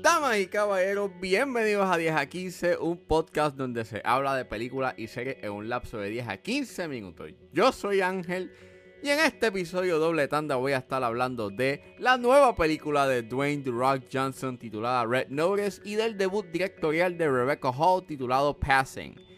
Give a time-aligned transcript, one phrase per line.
[0.00, 4.94] Damas y caballeros, bienvenidos a 10 a 15, un podcast donde se habla de películas
[4.96, 7.30] y series en un lapso de 10 a 15 minutos.
[7.52, 8.50] Yo soy Ángel
[9.02, 13.22] y en este episodio doble tanda voy a estar hablando de la nueva película de
[13.22, 18.58] Dwayne The Rock Johnson titulada Red Notice y del debut directorial de Rebecca Hall titulado
[18.58, 19.33] Passing.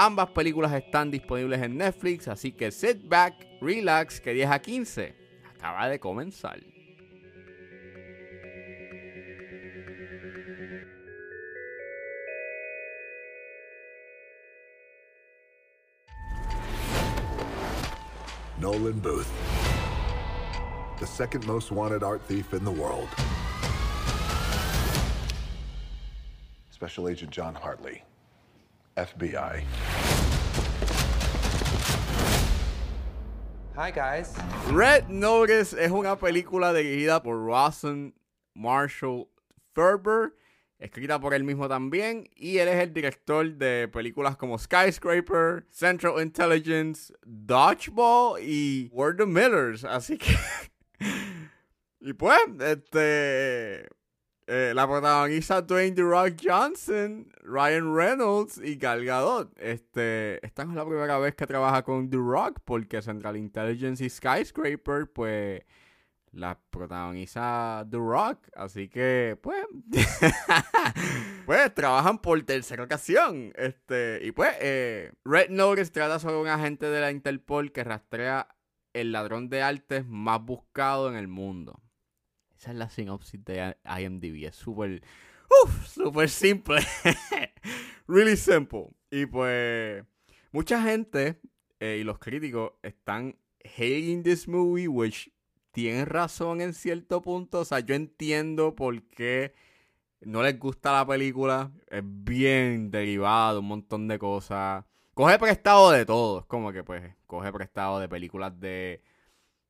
[0.00, 5.12] Ambas películas están disponibles en Netflix, así que sit back, relax, que 10 a 15
[5.56, 6.60] acaba de comenzar.
[18.60, 19.28] Nolan Booth,
[21.00, 23.08] the second most wanted art thief in the world.
[26.70, 28.04] Special Agent John Hartley,
[29.06, 29.64] FBI.
[33.76, 34.34] Hi guys.
[34.72, 38.12] Red Notice es una película dirigida por Rawson
[38.54, 39.28] Marshall
[39.72, 40.34] Ferber,
[40.80, 46.20] escrita por él mismo también, y él es el director de películas como Skyscraper, Central
[46.20, 50.34] Intelligence, Dodgeball y Word of Millers, así que...
[52.00, 53.86] y pues, este...
[54.50, 59.52] eh, la protagoniza Dwayne The Rock Johnson, Ryan Reynolds y Gal Gadot.
[59.58, 64.02] Este, esta no es la primera vez que trabaja con The Rock porque Central Intelligence
[64.02, 65.62] y Skyscraper, pues
[66.32, 69.66] la protagoniza The Rock, así que pues
[71.46, 76.86] pues trabajan por tercera ocasión, este y pues eh, Red Notice trata sobre un agente
[76.86, 78.48] de la Interpol que rastrea
[78.94, 81.82] el ladrón de artes más buscado en el mundo.
[82.58, 85.02] Esa es la sinopsis de IMDb, es súper
[85.86, 86.80] súper simple,
[88.08, 90.04] really simple y pues
[90.52, 91.40] mucha gente
[91.80, 95.32] eh, y los críticos están hating this movie, which
[95.70, 97.60] tienen razón en cierto punto.
[97.60, 99.54] O sea, yo entiendo por qué
[100.20, 101.70] no les gusta la película.
[101.88, 104.84] Es bien derivado, un montón de cosas.
[105.14, 106.40] Coge prestado de todo.
[106.40, 109.02] Es como que, pues, coge prestado de películas de,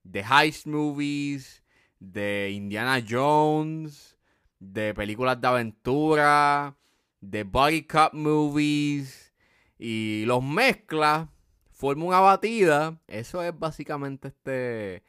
[0.02, 1.62] de heist movies,
[2.00, 4.16] de Indiana Jones,
[4.58, 6.76] de películas de aventura,
[7.20, 9.32] de body cup movies.
[9.78, 11.30] Y los mezcla,
[11.70, 12.98] forma una batida.
[13.06, 15.04] Eso es básicamente este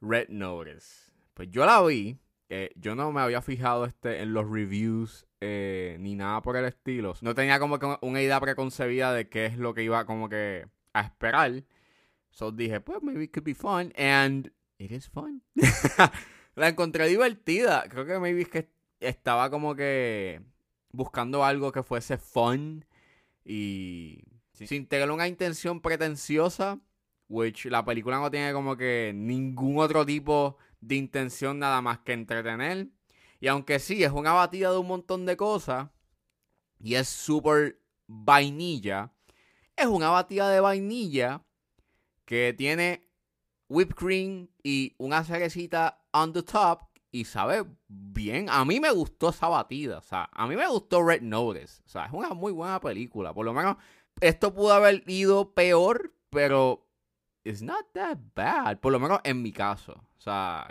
[0.00, 1.12] Red Notice.
[1.34, 2.18] Pues yo la vi.
[2.48, 6.64] eh, yo no me había fijado este en los reviews eh, ni nada por el
[6.64, 7.14] estilo.
[7.20, 10.66] No tenía como que una idea preconcebida de qué es lo que iba como que
[10.92, 11.64] a esperar.
[12.30, 13.92] So dije, pues maybe it could be fun.
[13.96, 15.42] And it is fun.
[16.56, 17.84] la encontré divertida.
[17.88, 20.40] Creo que maybe es que estaba como que
[20.90, 22.86] buscando algo que fuese fun.
[23.44, 24.22] Y
[24.54, 26.80] sin tener una intención pretenciosa.
[27.28, 32.12] Which la película no tiene como que ningún otro tipo de intención nada más que
[32.12, 32.88] entretener.
[33.38, 35.90] Y aunque sí, es una batida de un montón de cosas.
[36.80, 39.12] Y es súper vainilla.
[39.76, 41.44] Es una batida de vainilla
[42.24, 43.09] que tiene
[43.70, 46.82] whipped cream y una cerecita on the top.
[47.12, 48.48] Y sabe bien.
[48.50, 49.98] A mí me gustó esa batida.
[49.98, 51.82] O sea, a mí me gustó Red Notice.
[51.86, 53.32] O sea, es una muy buena película.
[53.32, 53.76] Por lo menos,
[54.20, 56.86] esto pudo haber ido peor, pero
[57.42, 58.78] it's not that bad.
[58.78, 59.92] Por lo menos en mi caso.
[59.92, 60.68] O sea,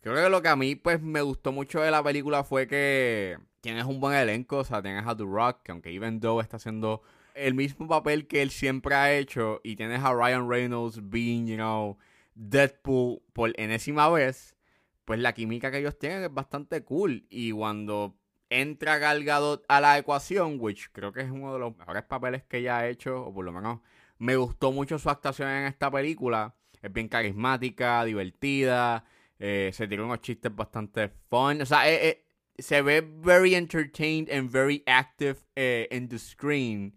[0.00, 3.36] creo que lo que a mí pues me gustó mucho de la película fue que
[3.60, 4.58] tienes un buen elenco.
[4.58, 7.02] O sea, tienes a The Rock, que aunque Even Though está haciendo
[7.34, 9.60] el mismo papel que él siempre ha hecho.
[9.64, 11.98] Y tienes a Ryan Reynolds being, you know,
[12.34, 14.56] Deadpool por enésima vez.
[15.04, 17.26] Pues la química que ellos tienen es bastante cool.
[17.28, 18.16] Y cuando
[18.50, 22.44] entra Gal Gadot a la ecuación, which creo que es uno de los mejores papeles
[22.44, 23.80] que ella ha hecho, o por lo menos
[24.18, 26.54] me gustó mucho su actuación en esta película.
[26.82, 29.04] Es bien carismática, divertida.
[29.38, 31.62] eh, se tiró unos chistes bastante fun.
[31.62, 32.24] O sea, eh, eh,
[32.58, 36.94] se ve very entertained and very active eh, in the screen.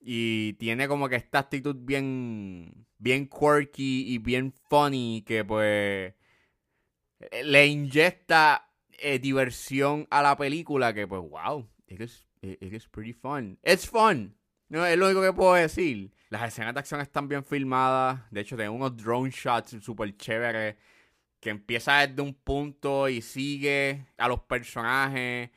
[0.00, 6.14] Y tiene como que esta actitud bien, bien quirky y bien funny que pues
[7.20, 12.00] eh, le inyecta eh, diversión a la película que pues wow, it
[12.42, 13.58] it pretty fun.
[13.64, 14.36] It's fun.
[14.68, 16.12] No, es lo único que puedo decir.
[16.28, 18.20] Las escenas de acción están bien filmadas.
[18.30, 20.76] De hecho, tienen unos drone shots súper chéveres.
[21.40, 25.50] Que empieza desde un punto y sigue a los personajes.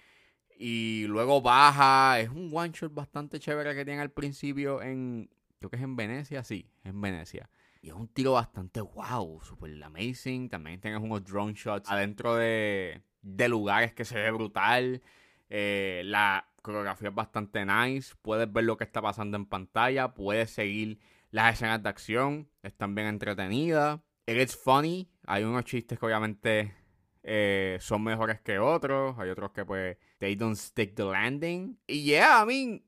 [0.63, 2.19] Y luego baja.
[2.19, 5.27] Es un one shot bastante chévere que tiene al principio en.
[5.57, 7.49] Creo que es en Venecia, sí, en Venecia.
[7.81, 10.49] Y es un tiro bastante wow, super amazing.
[10.49, 15.01] También tienes unos drone shots adentro de, de lugares que se ve brutal.
[15.49, 18.13] Eh, la coreografía es bastante nice.
[18.21, 20.13] Puedes ver lo que está pasando en pantalla.
[20.13, 20.99] Puedes seguir
[21.31, 23.99] Las escenas de acción están bien entretenidas.
[24.27, 25.09] It is funny.
[25.25, 26.75] Hay unos chistes que obviamente
[27.23, 29.17] eh, son mejores que otros.
[29.19, 31.79] Hay otros que pues they don't stick the landing.
[31.87, 32.83] Y yeah, I mean,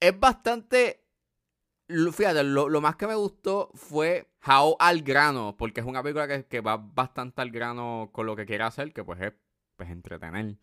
[0.00, 1.02] es bastante...
[1.88, 6.44] Fíjate, lo, más que me gustó fue how al grano, porque es una película que,
[6.44, 9.32] que, va bastante al grano con lo que quiere hacer, que pues es
[9.76, 10.56] pues, entretener.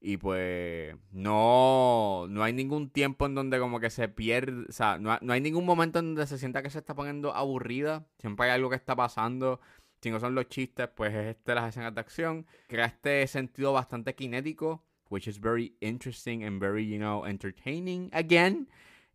[0.00, 4.98] Y pues no, no hay ningún tiempo en donde como que se pierde, o sea,
[4.98, 8.06] no, hay ningún momento en donde se sienta que se está poniendo aburrida.
[8.18, 9.60] Siempre hay algo que está pasando.
[10.00, 12.46] Si no son los chistes, pues es este las escenas de acción.
[12.68, 18.68] Crea este sentido bastante kinético, which is very interesting and very, you know, entertaining again.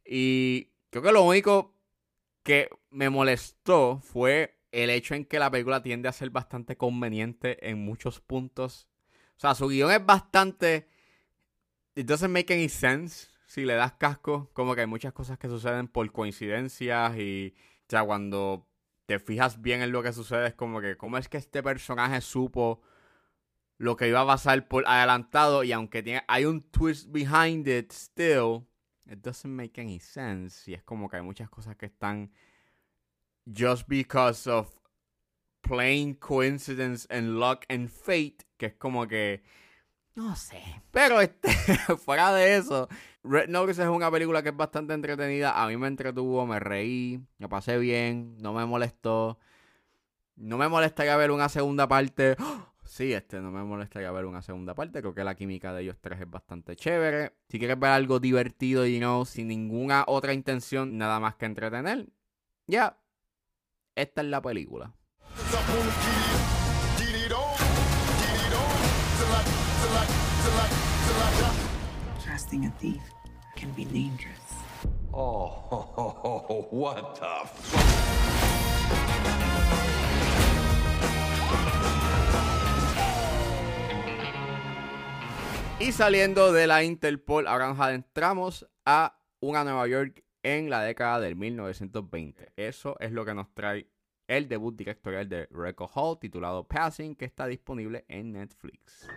[0.06, 1.74] Y creo que lo único
[2.44, 7.69] que me molestó fue el hecho en que la película tiende a ser bastante conveniente
[7.69, 8.88] en muchos puntos
[9.38, 10.88] o sea, su guion es bastante.
[11.95, 14.51] It doesn't make any sense si le das casco.
[14.54, 17.56] Como que hay muchas cosas que suceden por coincidencias y.
[17.92, 18.68] O cuando
[19.12, 22.22] te fijas bien en lo que sucede, es como que, ¿cómo es que este personaje
[22.22, 22.81] supo
[23.78, 25.66] lo que iba a pasar por adelantado?
[25.66, 28.66] Y aunque tiene, hay un twist behind it, still,
[29.06, 30.72] it doesn't make any sense.
[30.72, 32.31] Y es como que hay muchas cosas que están
[33.46, 34.74] just because of
[35.60, 39.44] plain coincidence and luck and fate, que es como que
[40.22, 40.62] no sé.
[40.92, 41.50] Pero este,
[41.98, 42.88] fuera de eso,
[43.24, 45.62] Red Notice es una película que es bastante entretenida.
[45.62, 49.40] A mí me entretuvo, me reí, me pasé bien, no me molestó.
[50.36, 52.36] No me molestaría ver una segunda parte.
[52.84, 55.00] Sí, este, no me molestaría ver una segunda parte.
[55.00, 57.32] Creo que la química de ellos tres es bastante chévere.
[57.48, 62.10] Si quieres ver algo divertido y no sin ninguna otra intención, nada más que entretener,
[62.68, 62.98] ya,
[63.96, 64.94] esta es la película.
[72.53, 73.01] A thief
[73.56, 74.36] can be dangerous.
[75.13, 77.48] Oh, what the
[85.80, 91.21] Y saliendo de la Interpol, ahora nos adentramos a una Nueva York en la década
[91.21, 92.51] del 1920.
[92.57, 93.88] Eso es lo que nos trae
[94.27, 99.07] el debut directorial de Record Hall titulado Passing, que está disponible en Netflix.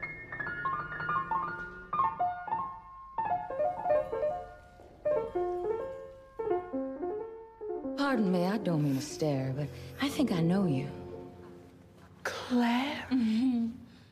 [8.14, 9.66] Pardon me, I don't mean to stare, but
[10.00, 10.87] I think I know you.
[12.22, 13.05] Claire.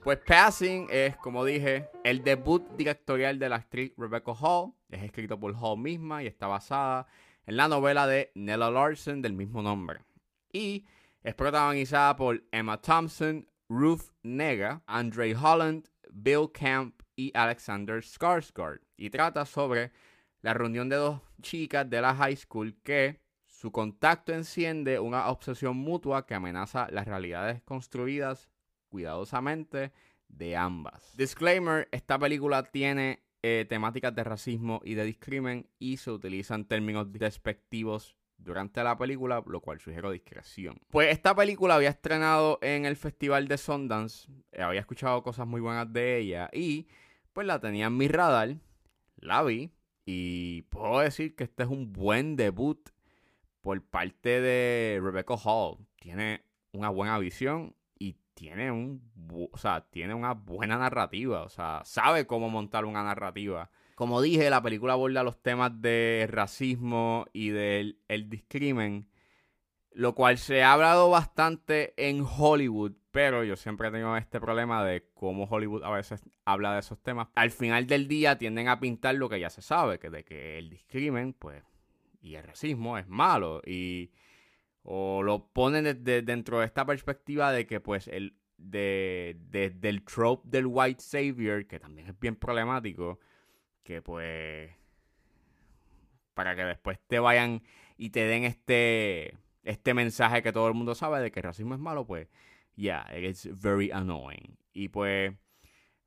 [0.02, 4.72] Pues Passing es, como dije, el debut directorial de la actriz Rebecca Hall.
[4.90, 7.06] Es escrito por Hall misma y está basada
[7.46, 10.00] en la novela de Nella Larson del mismo nombre
[10.52, 10.84] y
[11.22, 19.10] es protagonizada por Emma Thompson, Ruth Nega, Andre Holland, Bill Camp y Alexander Skarsgård y
[19.10, 19.92] trata sobre
[20.40, 23.21] la reunión de dos chicas de la high school que
[23.62, 28.48] su contacto enciende una obsesión mutua que amenaza las realidades construidas
[28.88, 29.92] cuidadosamente
[30.26, 31.16] de ambas.
[31.16, 37.12] Disclaimer, esta película tiene eh, temáticas de racismo y de discrimen y se utilizan términos
[37.12, 40.80] despectivos durante la película, lo cual sugiero discreción.
[40.90, 45.60] Pues esta película había estrenado en el Festival de Sundance, eh, había escuchado cosas muy
[45.60, 46.88] buenas de ella y
[47.32, 48.56] pues la tenía en mi radar,
[49.18, 49.70] la vi
[50.04, 52.90] y puedo decir que este es un buen debut
[53.62, 55.78] por parte de Rebecca Hall.
[55.96, 59.10] Tiene una buena visión y tiene un,
[59.50, 64.50] o sea, tiene una buena narrativa, o sea, sabe cómo montar una narrativa como dije,
[64.50, 69.08] la película aborda los temas de racismo y del el discrimen,
[69.92, 74.84] lo cual se ha hablado bastante en Hollywood, pero yo siempre he tenido este problema
[74.84, 77.28] de cómo Hollywood a veces habla de esos temas.
[77.36, 80.58] Al final del día tienden a pintar lo que ya se sabe, que de que
[80.58, 81.62] el discrimen, pues,
[82.22, 84.12] y el racismo es malo, y
[84.82, 88.36] o lo ponen dentro de esta perspectiva de que, pues, el
[88.70, 89.36] de,
[89.74, 93.18] del trope del white savior, que también es bien problemático,
[93.82, 94.70] que pues
[96.34, 97.62] para que después te vayan
[97.96, 101.74] y te den este este mensaje que todo el mundo sabe de que el racismo
[101.74, 102.28] es malo, pues
[102.76, 104.56] yeah, it's very annoying.
[104.72, 105.34] Y pues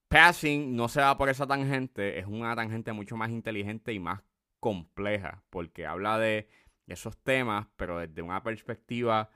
[0.07, 4.21] Passing no se va por esa tangente, es una tangente mucho más inteligente y más
[4.65, 6.49] compleja, porque habla de
[6.87, 9.29] esos temas, pero desde una perspectiva,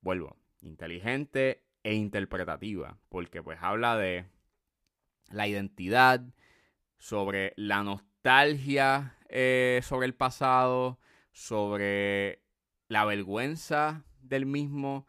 [0.00, 4.24] vuelvo, inteligente e interpretativa, porque pues habla de
[5.28, 6.24] la identidad,
[6.96, 10.98] sobre la nostalgia eh, sobre el pasado,
[11.32, 12.42] sobre
[12.88, 15.06] la vergüenza del mismo,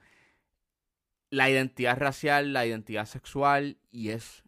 [1.30, 4.44] la identidad racial, la identidad sexual, y es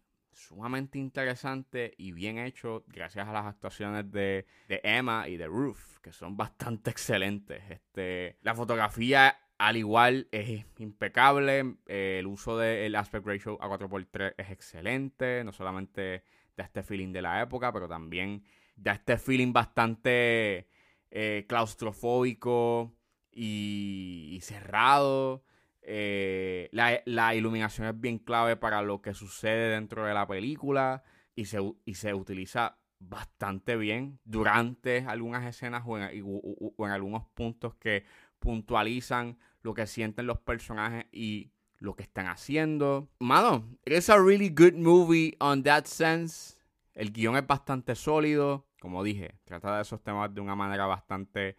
[0.50, 6.00] sumamente interesante y bien hecho gracias a las actuaciones de, de Emma y de Ruth,
[6.02, 7.62] que son bastante excelentes.
[7.70, 14.34] Este, la fotografía al igual es impecable, eh, el uso del aspect ratio a 4x3
[14.36, 16.24] es excelente, no solamente
[16.56, 18.42] da este feeling de la época, pero también
[18.74, 20.66] da este feeling bastante
[21.10, 22.96] eh, claustrofóbico
[23.30, 25.44] y, cerrado.
[25.82, 31.02] Eh, la, iluminación es bien clave para lo que sucede dentro de la película
[31.34, 38.04] y se, y se utiliza bastante bien durante algunas escenas o en, algunos puntos que
[38.38, 43.08] puntualizan lo que sienten los personajes y lo que están haciendo.
[43.18, 46.56] Mano, it's a really good movie on that sense.
[46.94, 48.66] El guion es bastante sólido.
[48.80, 51.56] Como dije, trata de esos temas de una manera bastante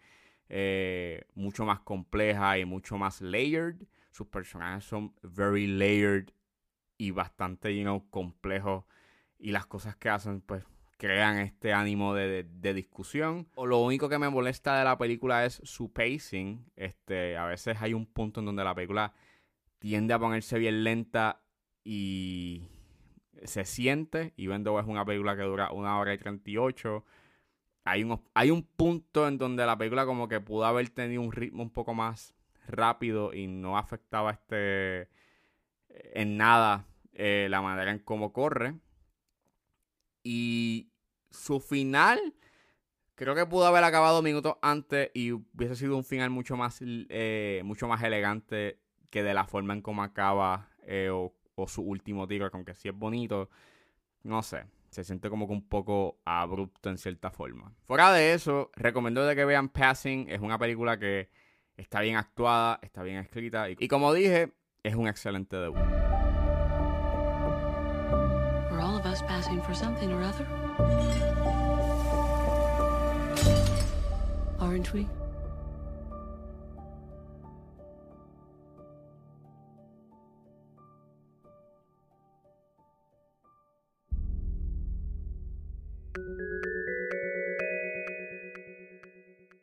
[0.48, 3.76] eh, mucho más compleja y mucho más layered.
[4.12, 6.28] Sus personajes son very layered
[6.98, 8.84] y bastante, you know, complejos.
[9.38, 10.64] Y las cosas que hacen, pues,
[10.98, 13.48] crean este ánimo de, discusión.
[13.56, 16.70] O lo único que me molesta de la película es su pacing.
[16.76, 19.12] Este, a veces hay un punto en donde la película
[19.80, 21.42] tiende a ponerse bien lenta
[21.82, 22.68] y
[23.42, 24.32] se siente.
[24.36, 27.04] Y Vendo es una película que dura una hora y 38.
[27.84, 31.32] Hay un, hay un punto en donde la película como que pudo haber tenido un
[31.32, 32.32] ritmo un poco más
[32.66, 35.08] rápido y no afectaba este
[36.14, 38.74] en nada eh, la manera en cómo corre.
[40.22, 40.90] Y
[41.30, 42.34] su final
[43.14, 47.62] creo que pudo haber acabado minutos antes y hubiese sido un final mucho más, eh,
[47.64, 51.34] mucho más elegante que de la forma en cómo acaba eh, o,
[51.68, 53.48] su último tiro, aunque sí es bonito.
[54.24, 57.72] No sé, se siente como que un poco abrupto en cierta forma.
[57.84, 60.28] Fuera de eso, recomiendo que vean Passing.
[60.28, 61.30] Es una película que
[61.82, 65.80] está bien actuada, está bien escrita y, como dije, es un excelente debut.
[74.94, 75.06] we?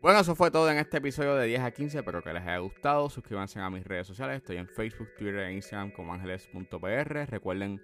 [0.01, 1.97] Bueno, eso fue todo en este episodio de 10 a 15.
[1.97, 3.09] Espero que les haya gustado.
[3.09, 4.37] Suscríbanse a mis redes sociales.
[4.37, 7.29] Estoy en Facebook, Twitter e Instagram como ángeles.pr.
[7.29, 7.81] Recuerden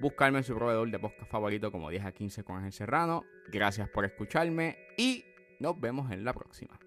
[0.00, 3.24] buscarme en su proveedor de podcast favorito como 10 a 15 con Ángel Serrano.
[3.48, 5.26] Gracias por escucharme y
[5.58, 6.80] nos vemos en la próxima.